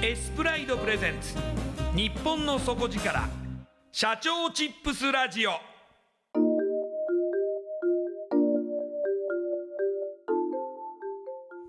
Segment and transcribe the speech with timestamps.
[0.00, 1.34] エスプライドプレゼンツ。
[1.92, 3.28] 日本の底力。
[3.90, 5.50] 社長チップスラジオ。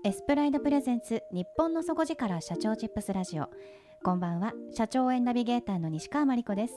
[0.04, 1.24] エスプライドプレゼンツ。
[1.32, 2.40] 日本の底力。
[2.40, 3.50] 社長チップスラジオ。
[4.04, 4.52] こんばんは。
[4.76, 6.74] 社長園ナビゲーターの西川真理子です。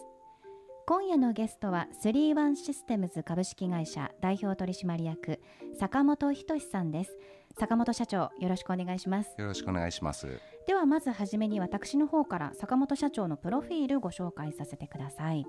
[0.87, 1.87] 今夜のゲストは。
[2.01, 5.39] スリーワンシステムズ株式会社代表取締役。
[5.79, 7.15] 坂本仁さんです。
[7.59, 9.35] 坂本社長よろしくお願いします。
[9.37, 10.39] よろしくお願いします。
[10.67, 15.45] ではまずはじめに私の方から坂本社長のプロフィールご紹介させてください。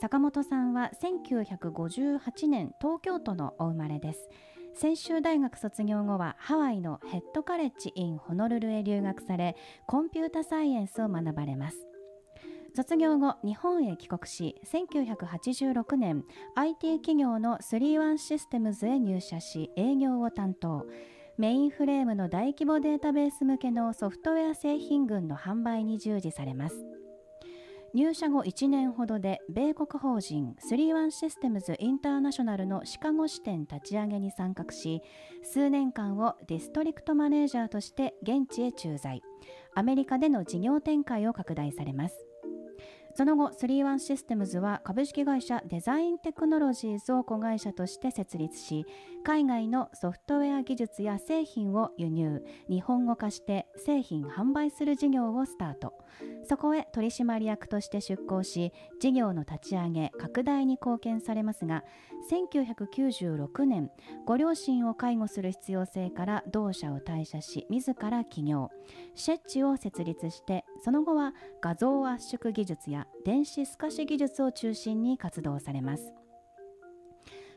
[0.00, 4.28] 坂本さんは1958年東京都のお生まれです。
[4.76, 9.56] 専修大学卒業後はハワイのヘッドカレッジ・イン・ホノルルへ留学され
[9.86, 11.76] コンピュータサイエンスを学ばれます
[12.76, 16.24] 卒業後日本へ帰国し1986年
[16.56, 20.84] IT 企業の31システムズへ入社し営業を担当。
[21.38, 26.84] メインフレームの大規模データベース向けのソフトウェア製品群の販売に従事されます。
[27.94, 35.00] 入社後1年ほどで米国法人31システムズインターナショナルのシカゴ支店立ち上げに参画し
[35.44, 39.22] 数年間をディストリクトマネージャーとして現地へ駐在。
[39.76, 42.33] アメリカでの事業展開を拡大されます。
[43.16, 48.86] その後、31システムズは株式会社デザインテクノロジーズを子会社として設立し、
[49.22, 55.94] 海外のソフトウェア技術や製品を輸入、日本語化して製品販売する事業をスタート。
[56.42, 61.84] そこへ取締役として出向し、事業の立ち上げ、拡大に貢献されますが、
[62.30, 63.90] 1996年、
[64.26, 68.70] ご両親を介護する必要性から同社を退社し、自ら起業、
[69.14, 76.12] シェッチを設立して、その後は画像圧縮技術や電子透かし技術を中心に活動されます。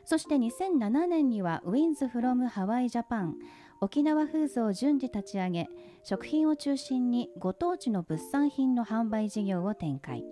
[0.04, 3.32] そして2007年には Wins from Hawaii Japan
[3.80, 5.68] 沖縄フーズを順次立ち上げ
[6.02, 10.24] 食品を中心にご当地の物産品の販売事業を展開。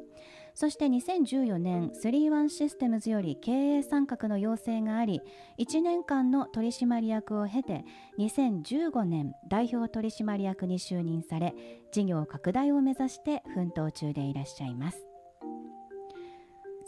[0.54, 5.20] そして2014年31システムズより経営参画の要請があり
[5.58, 7.84] 1年間の取締役を経て
[8.18, 11.54] 2015年代表取締役に就任され
[11.92, 15.05] 事業拡大を目指して奮闘中でいらっしゃいます。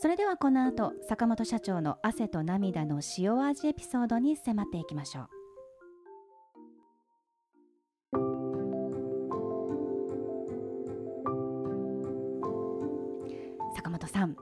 [0.01, 5.29] それではこの後坂本社長の汗と涙の塩味エピソードに迫っていきましょう。
[13.75, 14.37] 坂本さん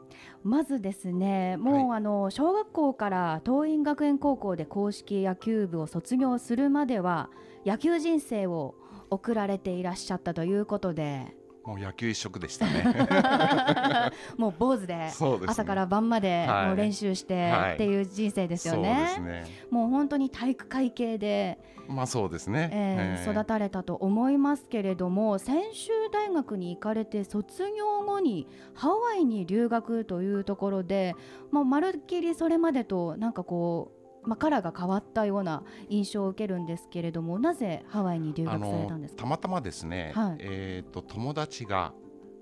[0.44, 7.30] まずですねもう、あの小学校から桐蔭学園高校で硬式野球部を卒業するまでは
[7.64, 8.74] 野球人生を
[9.08, 11.34] 送られていらっしゃったということで
[11.66, 12.84] もう野球一色でしたね。
[14.38, 15.10] もう坊主で
[15.46, 16.66] 朝から晩まではい。
[16.68, 17.74] もう練習してはい。
[17.74, 19.06] っていう人生ですよそうでね。
[19.14, 19.44] すね。
[19.70, 21.58] もう本当に体育会系で、
[21.88, 31.14] まあそうですね、えー育たれたと思いますけれども専修大学に行かれて卒業後にハワイに留学というところで
[31.50, 33.95] もうまるっきりそれまでとなんかこう、
[34.26, 40.36] まあ、カラーが変わったような印象を受けるんですけれどもなぜハワイに留あ学されたんですたまたまですね、はい。
[40.40, 41.92] えっ、と友達が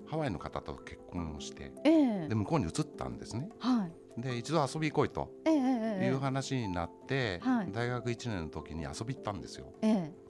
[0.07, 2.27] ハワイの方と結婚をしてええ。
[2.27, 3.49] で向こうに移ったんですね。
[3.59, 3.87] は
[4.17, 4.21] い。
[4.21, 7.71] で一度遊び行こいとえええええいう話になって、はい。
[7.71, 9.73] 大学1年の時に遊び行ったんですよ。
[9.81, 10.25] ええ。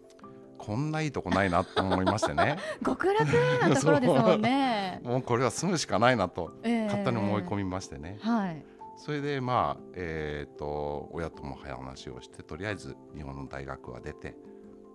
[0.58, 2.58] こんないいとこないなと思いましてね。
[2.84, 3.28] 極楽
[3.62, 5.02] なところですもんね。
[5.06, 6.86] もうこれは住むしかないなとええ。
[6.86, 8.66] 勝手に思い込みましてね、はい。
[8.98, 14.36] それでまあえっ、と親とも話をしてとりあえず日本の大学は出て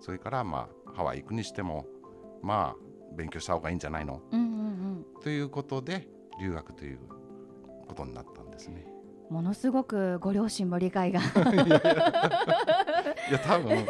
[0.01, 1.87] それからまあハワイ行くにしても
[2.43, 4.23] まあ勉強した方がいいんじゃないの？
[4.33, 6.09] うんうんということで
[6.41, 6.99] 留学という
[7.87, 8.87] ことになったんですね。
[9.29, 9.37] うん。
[9.37, 11.21] ものすごくご両親も理解が。
[13.29, 13.87] いや多分、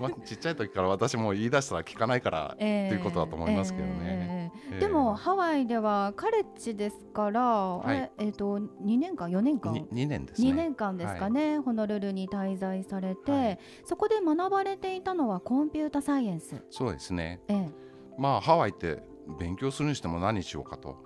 [0.00, 3.92] まあ、ちっちゃい時から私も言い出したら聞かないから とええいうことだと思いますけどね。
[4.02, 4.39] ええええ
[4.80, 9.72] でもハワイではカレッジですから、あれえっ、と2年間？4年間？
[9.72, 10.50] に2年ですね。
[10.50, 13.58] 2年間ですかね、ホノルルに滞在されて、はい。
[13.84, 16.62] そこで学ばれていたのはコンピュータサイエンス。
[16.70, 17.40] そうですね。
[17.48, 17.70] ええ。
[18.18, 19.02] まあハワイって
[19.38, 20.96] 勉強するにしても何しようかと。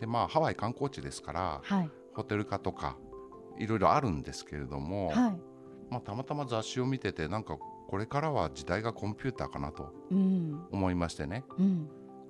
[0.00, 1.90] でまあハワイ観光地ですからはい。
[2.14, 2.96] ホテル化とか
[3.58, 5.40] いろいろあるんですけれども、はい。
[5.90, 7.56] まあ、たまたま雑誌を見ててなんか
[7.88, 10.66] これからは時代がコンピューターかなとうん。
[10.70, 11.44] 思いましてね。
[11.58, 11.88] うん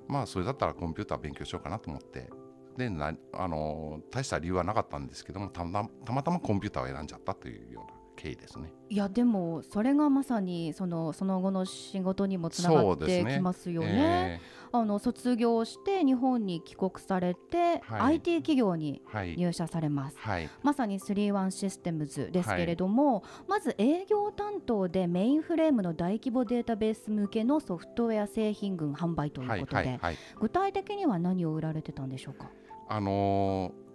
[0.09, 2.31] まあそれだったらコンピューター勉強しようかなと思って。
[2.77, 7.98] でなあの大した理由はなかったんですけどもたまたまコンピューターを選んじゃったというような。
[8.21, 8.73] 経緯ですね。
[8.91, 14.41] いやでもそれがまさにそのその後の仕事にもつながってきますよね。
[14.71, 20.19] あの卒業して日本に帰国されて、はい IT 企業にえーはい入社されます。
[20.19, 32.51] はいまさに3-1システムズですけれども、まず営業担当でメインフレームの大規模データベース向けのソフトウェア製品群販売というはいことで、はいはい具体的には何を売られてたんでしょうか？
[32.89, 33.89] あのー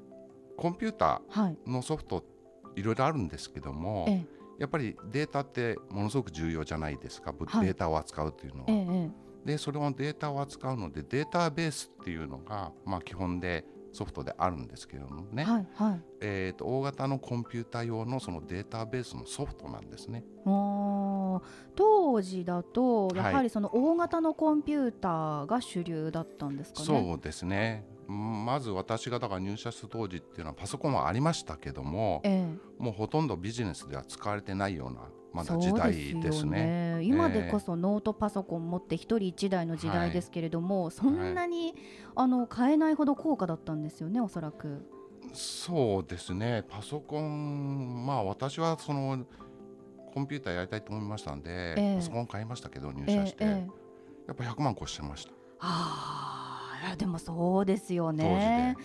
[0.55, 1.57] コンピュータはい。
[1.67, 2.23] ーのソフト
[2.75, 4.25] いろいろあるんですけどもえ
[4.59, 8.65] やっぱりデータってものすごく重要じゃないですか、ぶはいデータを扱うというのは。
[8.69, 16.01] えええでそれをデータを扱うのでデータベースっていうのが、まあ、基本でソフトであるんですけれどもね、えはいはい。
[16.21, 20.23] えー、と大型のコンピュータ用のそのデータベースのソフトなんですね。
[21.75, 23.17] 当時だとはい。
[23.17, 26.85] やはりその大型のコンピューターが主流だったんですかね？
[26.85, 27.85] そうですね。
[28.09, 32.45] うんまず私がだから入社した当時っていうのはパソコンはありましたけどもえ
[32.79, 32.83] え。
[32.83, 35.01] もうほとんどビジネスでは使われてないような
[35.31, 36.99] まだ時代よですね。
[37.01, 41.73] 今でこそノートパソコン持って一人一台の時代ですけれども、そんなに、
[42.13, 44.85] あの買えないほど高価だったんですよねおそらく。
[45.31, 46.63] そうですね。
[46.69, 49.25] パソコンまあ私はその
[50.13, 51.95] コンピューターやりたいと思いましたんで、ええ。
[51.95, 53.83] パソコン買いましたけど入え社して、えええ
[54.27, 55.31] やっぱ100万越してました。
[55.59, 58.75] ああでもそうですよね。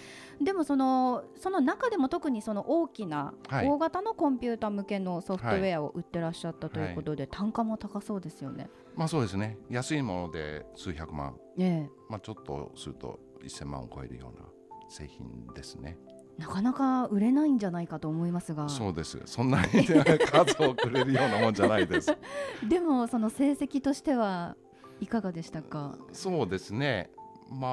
[0.40, 0.52] で。
[0.52, 3.68] もそのその中でも特にその大きな、はい。
[3.68, 8.68] 大型のコンピューター向けのソフトウェアを売ってらっしゃったということで、単価も高そうですよね。
[8.96, 9.58] まあそうですね。
[9.70, 14.46] 安いもので数百万、えまあ、ちょっとすると1000万を超えるような
[14.88, 15.98] 製品ですね。
[16.38, 18.68] え、なかなか売れないんじゃないかと思いますが。
[18.68, 19.20] そうです。
[19.26, 22.16] そんなに数をくれるようなもんじゃないです。
[22.68, 24.56] でもその成績としては
[25.00, 25.96] いかがでしたか？
[26.12, 27.10] そうですね。
[27.50, 27.70] まあ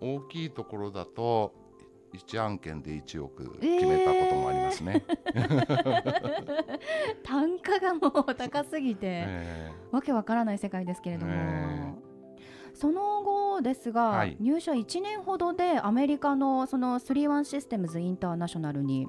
[0.00, 1.54] 大きいところだと
[2.14, 5.02] 1案件で1億決めたこともありますね。
[7.22, 11.94] 単価がもう高すぎて、 えわけわからない世界ですけれども、え
[12.74, 19.06] その後ですが、はい入社1年ほどでアメリカのその3-1システムズインターナショナルに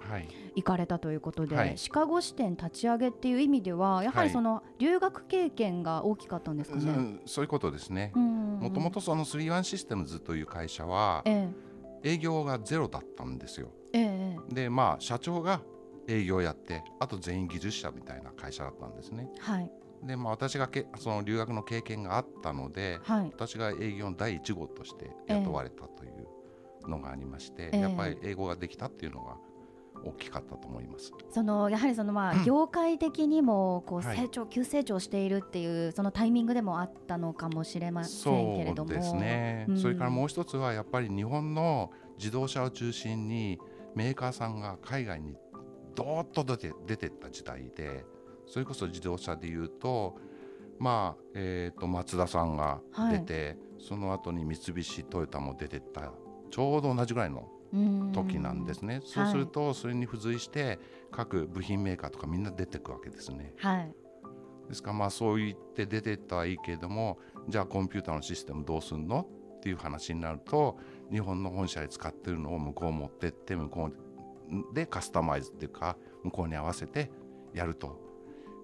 [0.56, 6.84] 行かれたということで、はいシカゴ支店立ち上げっていう意味ではやはりその留学経験が大きかったんですかね？
[6.86, 8.12] うんそういうことですね。
[8.16, 11.50] ももともとその3-1システムズという会社はえ
[12.04, 13.70] 営業がゼロだったんですよ。
[13.94, 15.62] えええでまあ社長が
[16.08, 19.30] 営業やってあと全員技術者みたいな会社だったんですね。
[19.40, 19.72] はい
[20.06, 23.32] でまあ私がけその留学の経験があったのではい。
[23.34, 27.80] 私が営業の第1号として雇われたというのがありまして、ええ。
[27.80, 29.38] やっぱり英語ができたっていうのが
[30.04, 31.14] 大きかったと思います。
[31.32, 34.18] そのやはりそのまあ 業界的にもこうはい。
[34.18, 38.92] 成長、急成長しているっていうそのタイミングでもあったのかもしれませんけれども。
[38.92, 39.78] そうですね、うん。
[39.78, 43.60] それからもう一つはやっぱり日本の自動車を中心に
[43.96, 45.36] メーカーさんが海外に
[45.96, 48.06] どーっと出て出てった時代で
[48.54, 50.16] それこそ自動車でいうと
[50.78, 56.12] まあえー、と松田さんが出て、その後に三菱トヨタも出てった
[56.52, 57.48] ちょうど同じぐらいの
[58.14, 59.02] 時なんですね。
[59.04, 60.80] そうすると、それに付随して
[61.12, 63.54] 各部品メーカーとかみんな出てくわけですね。
[63.58, 63.96] はい、
[64.68, 67.18] ですからまあそう言って出てったはいいけれども
[67.50, 70.78] じゃあコンピューターのシステムどうすんのっていう話になると
[71.12, 77.10] 日本の本社で使ってるのを向こう持ってって向こうでカスタマイズっていうか向こうに合わせて
[77.54, 78.13] やると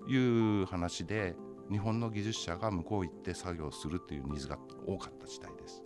[0.09, 1.35] いう話で
[1.71, 5.83] 日本の技術者が向こう行って作業するっていうニーズが多かった時代です。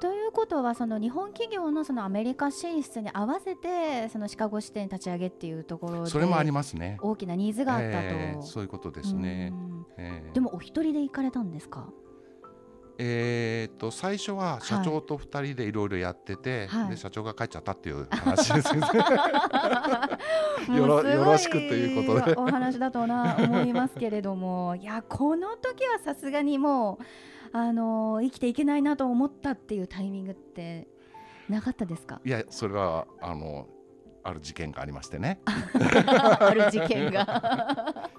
[0.00, 6.98] ということはその日本企業のそのアメリカ進出に合わせてそのシカゴ支店立ち上げっていうところでそれもありますね。
[7.00, 9.52] 大きなニーズがあったと、えーそういうことですね。
[9.96, 11.88] えーでもお一人で行かれたんですか？
[12.98, 16.90] えー、と最初は社長と2人でいろいろやってて、はい。
[16.90, 18.88] で社長が帰っちゃったっていう話ですよね。
[20.76, 22.36] よろよろしくということで。
[22.36, 26.98] お話だとな思いますけれどもいやこの時はさすがにも
[27.52, 30.88] うあの生きていけないなと思ったっていうタイミングって
[31.48, 33.66] なかったですかいやそれはあの
[34.22, 35.40] ある事件がありましてね。
[35.46, 37.26] ある事件が。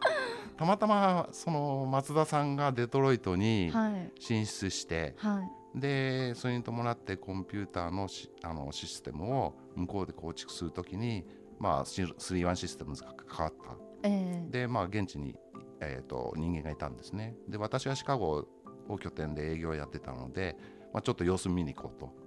[0.57, 4.11] たまたまその松田さんがデトロイトにはい。
[4.19, 5.41] 進出して、は
[5.75, 5.79] い。
[5.79, 11.25] でそれに伴ってコンピューターのしあのシステムを向こうで構築するときに、
[11.59, 13.77] まあ、3-1システムが関わった。
[14.03, 14.51] ええ。
[14.51, 15.35] で、まあ、現地に、
[15.79, 17.35] えー、と人間がいたんですね。
[17.47, 18.45] で私はシカゴ
[18.87, 20.55] を拠点で営業をやってたので、
[20.93, 22.23] まあ、ちょっと様子見に行こうと。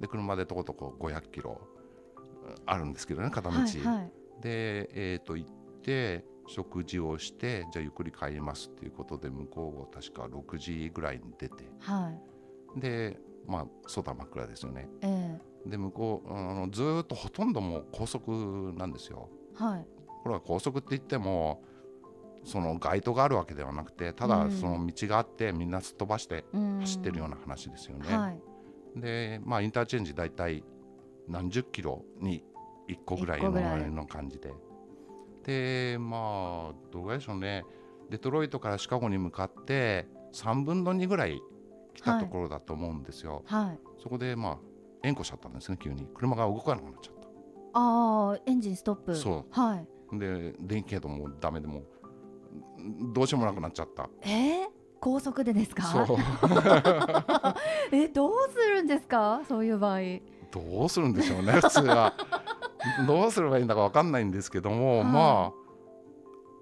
[0.00, 1.60] で車でとことこ500キロ
[2.66, 4.12] あるんですけどね片道、はいはい。
[4.40, 5.50] で、えー、と行っ
[5.82, 11.64] て食事をしてじゃあゆっくり帰りますっていうことで向こうを確か6時ぐらいに出て。
[11.78, 12.12] は
[12.76, 12.80] い。
[12.80, 14.88] でまあ外は真っ暗ですよね。
[15.02, 19.28] えで向こうあのずーっとほとんどもう高速なんですよ。
[19.60, 19.86] えはい。
[20.22, 21.62] これは高速って言っても
[22.44, 24.50] その街灯があるわけではなくてただうん。
[24.50, 28.16] その道があってみんなすっ飛ばしてうん走ってるような話ですよね。
[28.16, 28.40] はい。
[29.00, 30.64] でまあインターチェンジ大体
[31.28, 32.44] 何十キロに
[32.88, 34.52] 1個ぐらいの一個ぐらいの感じで。
[35.44, 37.64] でまあどうでしょうね。
[38.10, 41.40] デトロイトからシカゴに向かって3分の2ぐらい
[41.94, 43.42] 来たところだと思うんですよ。
[43.46, 43.78] はい。
[44.02, 44.58] そこでまあ
[45.02, 46.06] 援護しちゃったんですね急に。
[46.14, 47.28] 車が動かなくなっちゃった。
[47.74, 49.14] ああエンジンストップ。
[49.14, 49.52] そう。
[49.52, 49.86] はい。
[50.18, 51.84] で電気系統もダメでもう
[53.14, 54.10] どうしようもなくなっちゃった。
[54.22, 54.68] えー、
[55.00, 55.84] 高速でですか？
[55.84, 56.18] そう。
[57.94, 59.42] えどうするんですか？
[59.48, 60.00] そういう場合
[60.50, 62.14] どうするんでしょうね普通は。
[63.06, 65.04] どうすればいいんだか分かんないんですけども、はい。
[65.04, 65.52] ま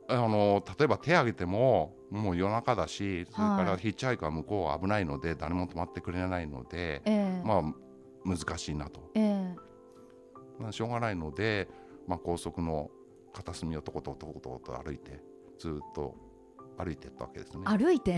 [0.09, 3.67] ああの例えば手挙げてももう夜中だしそれかはい。
[3.67, 7.43] らヒッチハイクは向こうは危ないので誰も止まってくれないので、ええ。
[7.45, 7.63] まあ
[8.25, 9.57] 難しいなと、ええ。
[10.59, 11.69] まあ、しょうがないので、
[12.07, 12.91] まあ、高速の
[13.33, 15.23] 片隅をとことことことと歩いて
[15.59, 16.15] ずっと
[16.79, 17.65] 歩いてったわけですね。
[17.65, 18.17] 歩いて？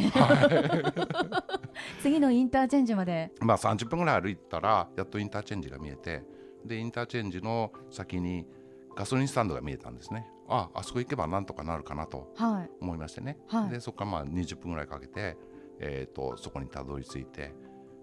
[2.02, 3.33] 次のインターチェンジまで？
[3.40, 6.23] まあ30分ぐらい歩いたらやっとインターチェンジが見えて
[6.64, 8.47] でインターチェンジの先に
[8.95, 10.26] ガソリンスタンドが見えたんですね。
[10.49, 12.71] ああそこ行けばなんとかなるかなとはい。
[12.81, 13.71] 思いましてね、はい。
[13.71, 15.37] でそこからまあ20分ぐらいかけて、
[15.79, 17.55] えー、とそこにたどり着いて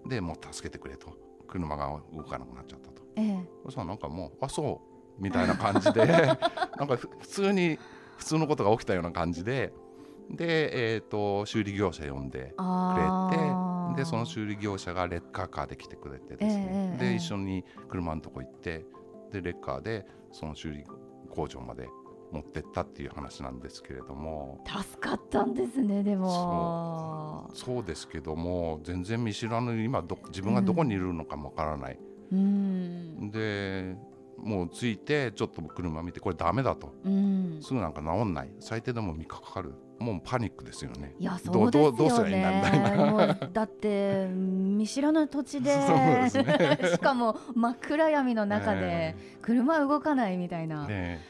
[0.06, 1.16] でもう助けてくれと。
[1.46, 3.02] 車が動かなくなっちゃったと。
[3.16, 3.48] ええ。
[3.64, 4.82] そしたらなんかもうあそ
[5.18, 6.04] うみたいな感じで
[6.76, 7.78] なんかふ普通に
[8.18, 9.72] 普通のことが起きたような感じで
[10.30, 13.94] で、えー、と修理業者呼んであくれー。
[13.94, 18.84] てでその修理業者がレッカーカーで来てくれてですね、ええええで一緒に車のとこ行って
[19.32, 20.84] でレッカーでその修理
[21.30, 21.88] 工場まで
[22.30, 24.62] 持ってったっていう話なんですけれども。
[24.66, 27.48] 助かったんですねでも。
[27.54, 27.84] そう。
[27.84, 31.98] ですけども全然見知らぬ今ど自分がどこにいるのかもわからない、
[32.32, 33.30] うん。
[33.30, 33.96] で
[34.36, 36.94] もう着いてちょっと車見てこれダメだと。
[37.04, 37.58] うん。
[37.62, 38.50] すぐなんか治んない。
[38.60, 41.14] 最低でも3日かかるもうパニックですよね。
[41.18, 41.98] いやどそうですよね。
[41.98, 43.34] どうどうすりゃいいんだみたいな。
[43.52, 45.76] だって見知らぬ土地で。
[45.76, 46.30] ね。
[46.92, 51.20] しかも真っ暗闇の中でえ車動かないみたいな、ね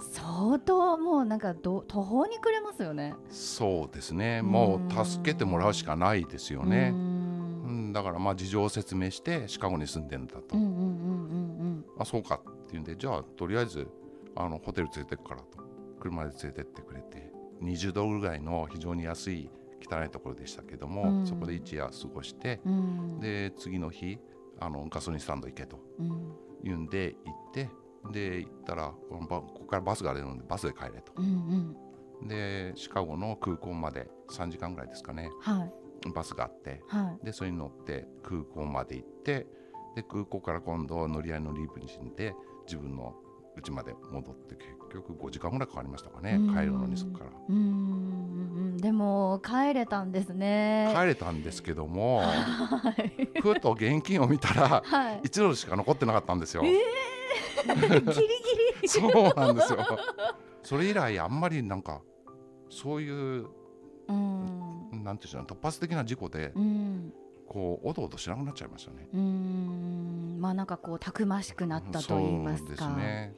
[0.00, 3.14] 相当もうなんかど途方に暮れますよね。
[3.30, 4.42] そうですね。
[4.42, 6.90] もう助けてもらうしかないですよね。
[6.92, 6.96] う。
[6.96, 7.90] うん。
[7.90, 10.56] んだからまあ事情を説明してシカゴに住んでんだと、
[11.98, 13.86] あそうかっていうんでじゃあとりあえず
[14.34, 15.62] あのホテル連れてくからと。
[16.02, 17.31] 車で連れてってくれて
[17.62, 19.50] 20ドルぐらいの非常に安い
[19.90, 21.26] 汚いところでしたけども、うん。
[21.26, 22.72] そこで一夜過ごして、うん。
[22.74, 22.76] う
[23.16, 24.18] んで次の日
[24.60, 26.32] あのガソリンスタンド行けとうん。
[26.62, 27.70] 言うんで行って
[28.12, 31.12] で行ったらこここからバスが出るのでバスで帰れと。
[31.16, 31.76] うん
[32.20, 32.28] うん。
[32.28, 35.72] でシカゴの空港まで3時間ぐらいですかねはい。
[36.12, 37.26] バスがあってはい。
[37.26, 39.46] でそれに乗って空港まで行って
[39.94, 42.34] で空港から今度乗り合いのリーブに死んで
[42.66, 43.14] 自分の
[43.56, 47.30] うちまで戻って結局5時間ぐらいかかりましたかねうん帰るのにそこから。
[48.78, 50.92] でも帰れたんですね。
[50.94, 53.40] 帰れたんですけどもはい。
[53.40, 55.20] ふと現金を見たらはい。
[55.22, 56.62] 1ドルしか残ってなかったんですよ。
[56.64, 58.22] えー、 ギリギ
[58.82, 58.88] リ。
[58.88, 59.78] そうなんですよ。
[60.62, 62.02] それ以来あんまりなんか
[62.70, 63.46] そういう
[64.08, 65.04] うん。
[65.04, 67.12] なんていうんでしょう突発的な事故でうん。
[67.48, 69.08] こうおどおどしなくなっちゃいましたね。
[69.12, 70.38] うん。
[70.40, 72.86] まあなんかこうたくましくなったと言いますそうか。
[72.86, 73.34] ですね。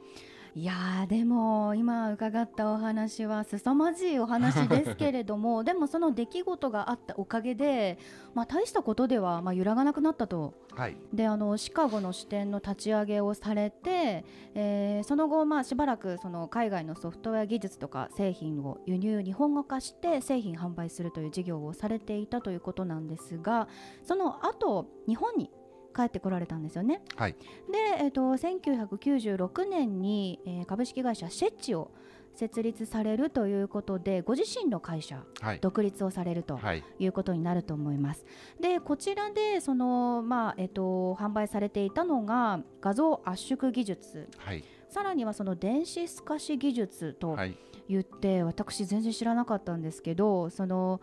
[0.57, 7.99] いやーでも今伺ったお話は凄まじいお話ですけれども でもその出来事があったおかげで、
[8.33, 10.53] まあ、大したことではまあ揺らがなくなったと。
[10.73, 10.95] はい。
[11.13, 23.67] であのシカゴの支店の立ち上げをされて、えーその後、まあ、しばらくその海外のソフトウェア技術とか製品を輸入日本語化して製品販売するという事業をされていたということなんですが
[24.03, 25.51] その後日本に
[25.95, 27.01] 帰ってこられたんですよね。
[27.15, 27.33] はい。
[27.33, 31.91] で、えー、と1996年に、えー株式会社シェッチを
[32.33, 35.59] 設立されるということでご自身の会社はい。
[35.61, 36.83] 独立をされるとはい。
[36.99, 38.25] いうことになると思います。
[38.59, 44.27] でこちらでその、まあえっと、販売されていたのが画像圧縮技術。
[44.37, 44.63] はい。
[44.89, 47.57] さらにはその電子透かし技術とはい。
[47.87, 50.99] 言って、私全然知らなかったんですけどその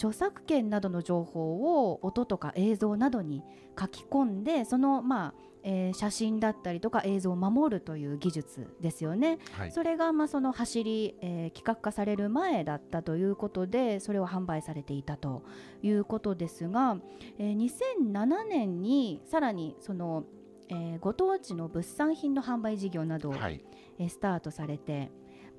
[0.00, 3.42] 著作権などの情報を音とか映像などに
[3.78, 9.38] 書き込んでその、まあえー写真だったりとか映像を守るという技術ですよね。
[9.52, 15.42] はいそれがまあその走り、えー企画化される前だったということでそれを販売されていたと
[15.82, 16.96] いうことですが、
[17.38, 20.24] えー2007年にさらにその、
[20.70, 23.62] えーご当地の物産品の販売事業などを、はい
[23.98, 25.10] えースタートされて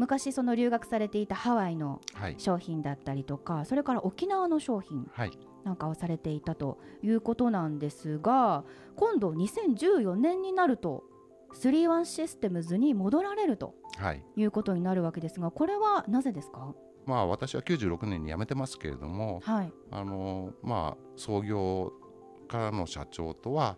[0.01, 2.35] 昔その留学されていたハワイのはい。
[2.39, 5.31] 商品だったりとかそれから沖縄の商品はい。
[5.63, 8.63] なんかをされていたということなんですが
[8.95, 11.03] 今度2014年になると
[11.53, 14.23] 31システムズに戻られるとはい。
[14.35, 16.73] いうことになるわけですがこれはなぜですか？
[17.05, 19.73] まあ私は96年に辞めてますけれどもはい。
[19.91, 21.93] あのまあ創業
[22.47, 23.77] からの社長とは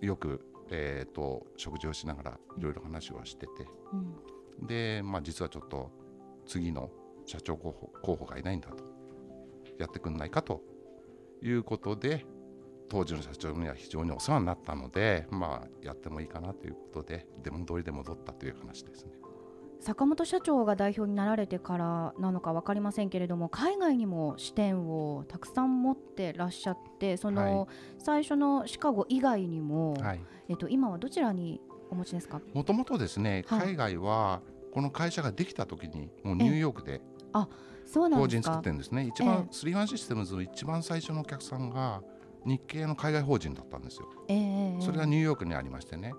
[0.00, 3.52] よくえー、と食事をしながらいろいろ話をしてて
[3.92, 4.14] うん
[4.60, 5.90] で、まあ、実はちょっと
[6.46, 6.90] 次の
[7.26, 8.84] 社長候補候補がいないんだと。
[9.78, 10.62] やってくんないかと。
[11.42, 12.24] いうことで
[12.88, 19.12] 当時の社長には非常にお世話になったので、まあ、やってもいいかなということで出戻りで戻ったという話ですね。
[19.80, 27.66] 坂本社長が代表になられてからなのか分かりませんけれども海外にも支店をたくさん持ってらっしゃってその、
[27.98, 31.60] 最初のシカゴ以外にも、はい、えっと、今はどちらに
[31.92, 32.40] お持ちですか？
[32.54, 33.60] もともとですね、はい。
[33.60, 34.40] 海外は
[34.72, 37.02] この会社ができた時にもうニューヨークで
[37.84, 39.06] そうなん法人作ってるんですね。
[39.06, 42.02] 一え番、スリーワンシステムズの一番最初のお客さんが
[42.44, 44.08] 日系の海外法人だったんですよ。
[44.28, 46.14] ええそれがニューヨークにありましてね。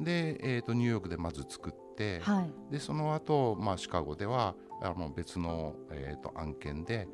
[0.00, 2.72] で、えー、とニューヨークでまず作って、はい。
[2.72, 7.08] でその後、まあシカゴではあの別の、えー、と案件で、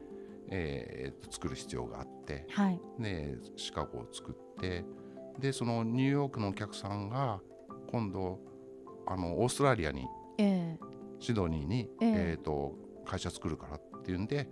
[0.49, 2.81] えーと作る必要があってはい。
[2.99, 4.85] でシカゴを作って
[5.39, 7.41] でそのニューヨークのお客さんが
[7.93, 8.41] 今度
[9.07, 10.07] あのオーストラリアに
[10.39, 10.79] ええ。
[11.21, 12.13] シドニーに、ええ。
[12.33, 12.75] えー、と
[13.05, 14.49] 会社作るからっていうんで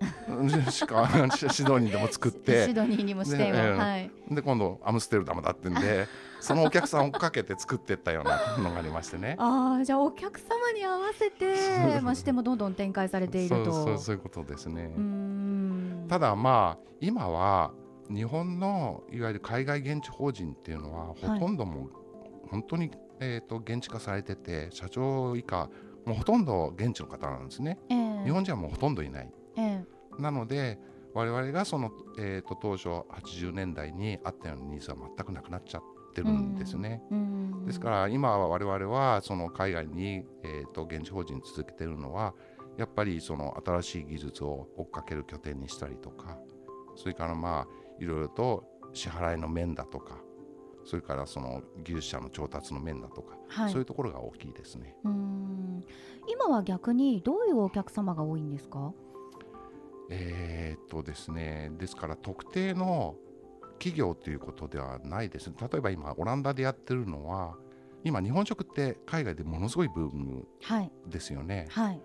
[0.70, 1.08] シカ
[1.50, 3.72] シドニーでも作って シドニーにも支店を、でええ。
[3.72, 4.10] はい。
[4.30, 6.06] で今度アムステルダムだってんで
[6.40, 9.36] そのお客さんをかけて作ってったようなのがありましてね。
[9.38, 13.72] ああじゃあお客様に合わせて、まあ、支店もどんどん展開されていると。
[13.72, 14.90] そうそういうことですね。
[16.08, 17.72] ただまあ今は
[18.10, 22.03] 日本のいわゆる海外現地法人っていうのはほとんどもう
[22.54, 25.68] 本当に、えー、と現地化されてて社長以下
[26.04, 27.78] もうほとんど現地の方なんですね。
[27.88, 29.30] ええ日本人はもうほとんどいない。
[29.56, 29.84] え
[30.18, 30.78] なので
[31.14, 35.82] 我々がその、えー、と当初80年代にあったようなニーズは全くなくなっちゃっ
[36.14, 37.02] てるんですね。
[37.66, 42.34] ですから今は我々はその海外に、えー、と現地法人続けてるのは
[42.76, 46.38] やっぱりその新しい技術を追っかける拠点にしたりとか
[46.96, 50.18] それからまあいろいろと支払いの面だとか
[50.84, 54.94] それからその技術者の調達の面だとか、はいそういうところが大きいですね。
[55.04, 55.84] うーん
[56.28, 58.92] 今は逆にどういうお客様が多いんですか？
[60.10, 63.16] えーっとですねですから特定の
[63.78, 67.56] 企業ということではないです例えば今オランダでやってるのは
[68.04, 71.66] 今日本食って海外でものすごいブームはいですよね。
[71.70, 72.00] はい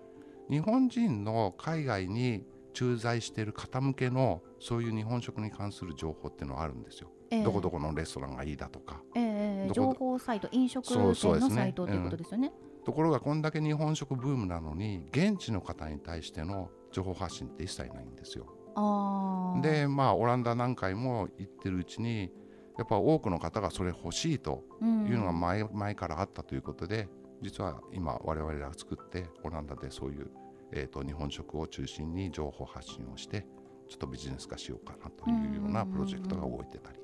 [0.48, 7.10] 日本人の海外に駐在している方向けのそういう日本食に関する情報っていうのはあるんですよ。
[7.30, 7.42] ええ。
[7.42, 9.02] どこどこのレストランがいいだとか。
[9.14, 12.52] ええどこ情報サイト飲食そうそう店のサイトということですよね。
[12.84, 18.46] ところがこんだけ日本食ブームなのに現地の方に対しての情報発信って一切ないんですよ。
[18.74, 22.32] ああでまあオランダ何回も行ってるうちに
[22.78, 27.08] やっぱ多くの方がそれ欲しいとうんいうのが前,、前からあったということで
[27.42, 30.30] 実は今我々が作ってオランダでそういう、
[30.72, 33.46] えー、と日本食を中心に情報発信をして
[33.88, 36.99] ちょっとビジネス化しようかなというようなプロジェクトが動いてたり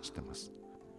[0.00, 0.52] してます。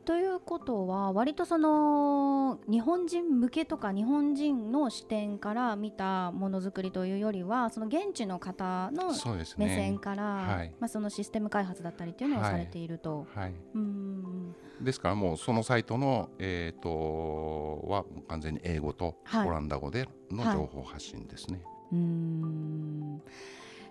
[0.09, 9.13] ということは割とその日本人向けとか日本人の視点から見たものづくりというよりはその現地の方の
[9.59, 10.73] 目線から、はい。
[10.79, 13.27] まあ、そのシステム開発だったりっていうのをはいされていると。
[13.35, 14.55] はい、うん。
[14.81, 19.47] ですからもうそのサイトの、えー、とは完全に英語とはい。
[19.47, 21.61] オランダ語での情報発信ですね。
[21.91, 23.21] うーん。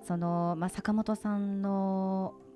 [0.03, 2.48] その、まあ、坂本さんのあ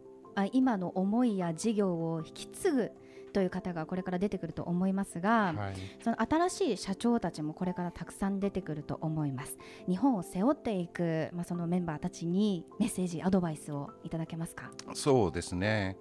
[0.53, 2.93] 今の思いや事業を引き継ぐ
[3.33, 5.75] という方がこれから出てくると思いますが、はい
[6.05, 9.57] その新しい社長たちもこれからたくさん出てくると思います
[9.89, 14.71] 日本を背負っていく、まあ、そのメンバーたちにメッセージアドバイスをいただけますか？
[14.93, 15.97] そうですね。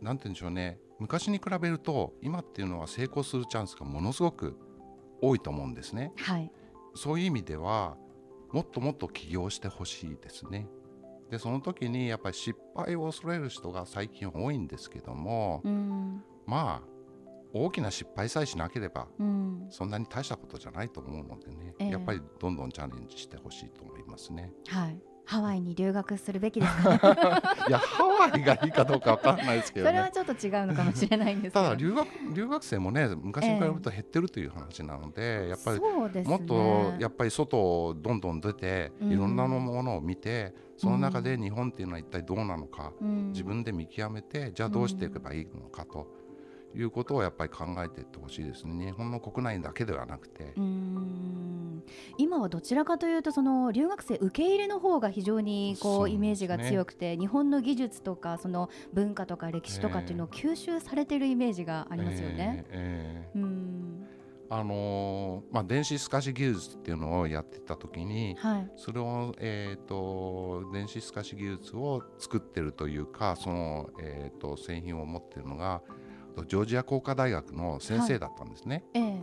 [0.00, 0.78] なんて言うんでしょうね。
[0.98, 4.56] 昔に比べると今っていうのは成功するチャンスがものすごく
[5.20, 6.12] 多いと思うんですね。
[6.16, 6.50] はい
[6.94, 7.96] そういう意味では
[8.52, 10.68] もっともっと起業してほしいですね。
[11.30, 16.22] でその時にやっぱり失敗を恐れる人が最近多いんですけども、うん。
[16.46, 16.88] まあ
[17.52, 19.66] 大きな失敗さえしなければうん。
[19.70, 21.90] そんなに大したことじゃないと思うのでね、ええ。
[21.90, 24.52] やっぱりどんどんチャレンジしてほしいと思いますね。
[24.68, 27.00] はいハワイに留学するべきですかね。
[27.68, 29.90] いやハワイがいいかどうかわからないですけどね。
[29.90, 35.80] それはちょっと違うのかもしれないんですただ留学留学生もね昔に比べると減ってるという話なので、やっぱり
[36.24, 43.28] もっとやっぱり外をどんどん出てうんいろんなものを見て、その中で日本っていうのは一体どうなのか、うん。
[43.28, 46.06] 自分で見極めてじゃあどうしていけばいいのかと
[46.74, 48.86] いうことをやっぱり考えていってほしいですね。
[48.86, 50.52] 日本の国内だけではなくて。
[52.16, 62.64] 今はどちらかというとその留学生受け入れの方が非常にこそうイメージが強くて、日本の技術とかその文化とか歴史とかっていうのを吸収されてるイメージがありますよね。
[62.70, 63.38] ええええ。
[63.38, 64.06] うん。
[64.50, 68.70] あのーまあ、電子透かし技術っていうのをやってた時にはい。
[68.76, 75.82] それを、えー、と電子透かし技術を作ってるというかその、えー、と製品を持ってるのが
[76.42, 78.84] ジョージア工科大学の先生だったんですね。
[78.94, 79.22] ええ。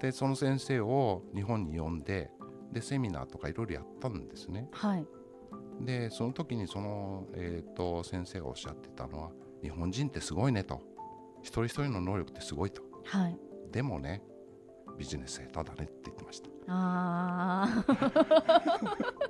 [0.00, 2.30] でその先生を日本に呼んで
[2.72, 4.68] でセミナーとかいろいろやったんですね。
[4.72, 5.06] はい。
[5.80, 9.30] でその時にその、えー、と先生がおっしゃってたのは
[9.62, 10.80] 日本人ってすごいねと。
[11.42, 12.82] 一人一人の能力ってすごいと。
[13.04, 13.38] はい。
[13.70, 14.22] でもね
[14.98, 16.48] ビジネス下手だねって言ってました。
[16.68, 19.22] あー。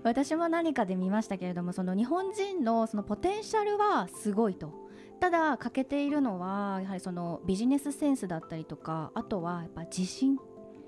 [0.02, 4.85] 私も何かで見ましたけれどもその日本人のそのポテンシャルはすごいと
[5.20, 10.38] ただ欠けているのはやはりそのビジネスセンスだったりとかあとはやっぱ自信。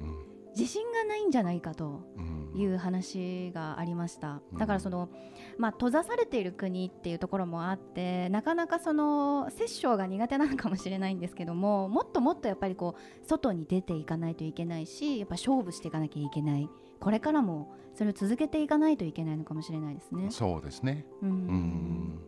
[0.00, 0.28] うん。
[0.56, 2.38] 自信がないんじゃないかとうん。
[2.60, 4.40] いう話がありました。
[4.52, 4.58] うん。
[4.58, 5.08] だからその、
[5.56, 16.68] まあ、閉ざされている国っていうところもあってなかなかその殺生が苦手なのかもしれないんですけどももっともっとやっぱりこう外に出ていかないといけないしやっぱ勝負していかなきゃいけない。
[17.00, 20.28] これからもそれを続けていかないといけないのかもしれないですね。
[20.30, 21.06] そうですね。
[21.22, 21.30] うん。
[21.30, 22.18] うん。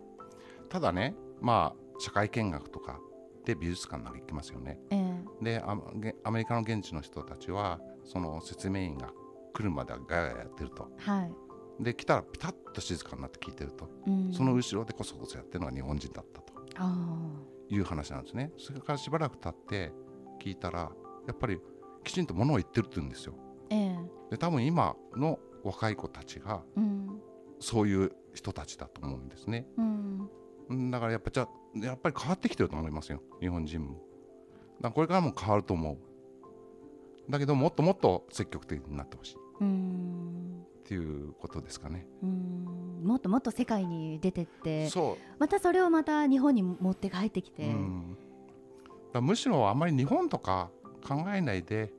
[0.69, 2.99] ただねまあ社会見学とか
[3.45, 4.79] で美術館なんか行きますよね。
[4.91, 5.63] えで
[6.25, 9.13] アメリカの現地の人たちはその説明員が
[9.53, 10.89] 来るまではガヤガヤやってると。
[10.99, 11.33] えはい。
[11.83, 14.33] で来たらピタッと静かになって聞いてると、うん。
[14.33, 16.53] その後ろでこそこそやってるのは日本人だったと。
[16.77, 16.95] あ
[17.69, 18.51] いう話なんですね。
[18.59, 19.93] それからしばらく経って
[20.43, 20.91] 聞いたら
[21.27, 21.59] やっぱり
[22.05, 23.35] きちんとものを言ってるって言うんですよ。
[23.71, 23.77] ーえ
[24.31, 24.31] え。
[24.33, 27.21] で多分今の若い子たちがうん。
[27.59, 29.67] そういう人たちだと思うんですね。
[29.77, 29.89] うんう
[30.25, 30.31] ん
[30.71, 33.21] だからやっぱじゃやっぱり変わってきてると思いますよ。
[33.41, 33.95] 日本人も。
[33.95, 34.03] だか
[34.83, 37.31] らこれからも変わると思う。
[37.31, 39.37] だけどもっともっと積極的になってほしい。
[39.61, 42.07] うんっていうことですかね。
[42.23, 43.03] うん。
[43.05, 50.71] もっともっと世界に出てってそまたそれをまた日本に持って帰ってきう、て、むしろあんまり日本とか
[51.07, 51.93] 考えないで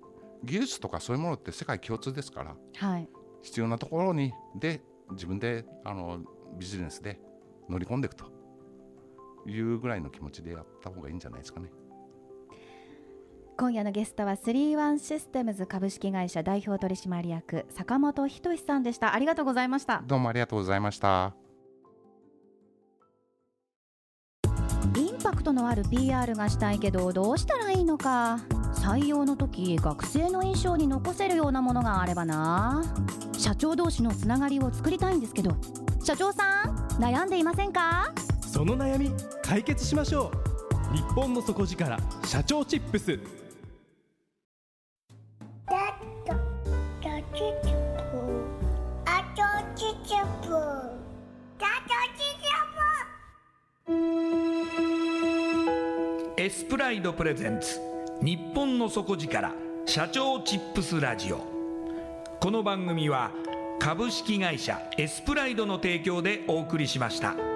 [0.44, 3.10] 技術とかそういうものって世界共通ですからはい。
[3.42, 4.82] 必要なところにで
[5.12, 6.20] 自分であの
[6.60, 7.20] ビジネスで
[7.70, 8.26] 乗り込んでいくと
[9.46, 11.72] いうぐらいの気持ちでやった方がいいんじゃないですかね。
[13.58, 19.14] 今夜のゲストはスリーワンシステムズ株式会社代表取締役坂本仁さんでした。
[19.14, 20.02] ありがとうございました。
[20.08, 21.36] どうもありがとうございました。
[24.96, 28.40] インパクトのある PR がしたいけどどうしたらいいのか。
[28.74, 32.84] 採用の時学生の印象に残せるようなものがあればな。
[33.38, 35.52] 社長同士のつながりを作りたいんですけど。
[36.04, 38.12] 社長さん悩んでいませんか？
[38.52, 39.10] その悩み
[39.42, 40.30] 解決しましょ
[40.92, 40.94] う。
[40.94, 43.18] 日本の底力社長チップス。
[56.38, 57.80] エスプライドプレゼンツ
[58.22, 59.54] 日本の底力
[59.86, 61.38] 社長チップスラジオ。
[62.42, 63.32] この番組は
[63.80, 67.51] 株式会社エスプライドの提供でお送りしました。